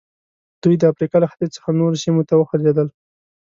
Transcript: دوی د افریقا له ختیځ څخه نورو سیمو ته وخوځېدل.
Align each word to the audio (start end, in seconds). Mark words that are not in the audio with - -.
دوی 0.63 0.75
د 0.79 0.83
افریقا 0.91 1.17
له 1.21 1.27
ختیځ 1.31 1.49
څخه 1.57 1.69
نورو 1.79 2.01
سیمو 2.03 2.27
ته 2.29 2.33
وخوځېدل. 2.37 2.87